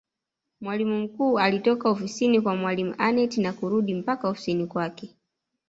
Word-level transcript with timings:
Mwalimu 0.61 0.99
mkuu 1.01 1.39
alitoka 1.39 1.89
ofisini 1.89 2.41
kwa 2.41 2.55
mwalimu 2.55 2.95
Aneth 2.97 3.37
na 3.37 3.53
kurudi 3.53 3.93
mpaka 3.95 4.27
ofisini 4.29 4.67
kwake 4.67 5.15